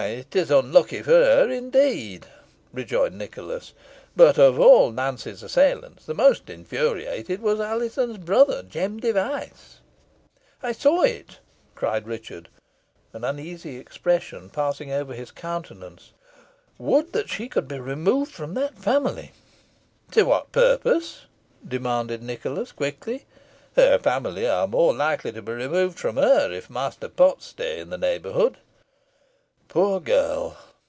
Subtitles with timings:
[0.01, 2.25] "It is unlucky for her, indeed,"
[2.73, 3.73] rejoined Nicholas;
[4.15, 9.77] "but of all Nance's assailants the most infuriated was Alizon's brother, Jem Device."
[10.63, 11.37] "I saw it,"
[11.75, 12.49] cried Richard
[13.13, 16.13] an uneasy expression passing over his countenance.
[16.79, 19.33] "Would she could be removed from that family!"
[20.13, 21.27] "To what purpose?"
[21.65, 23.27] demanded Nicholas, quickly.
[23.75, 27.91] "Her family are more likely to be removed from her if Master Potts stay in
[27.91, 28.57] the neighbourhood."
[29.71, 30.57] "Poor girl!"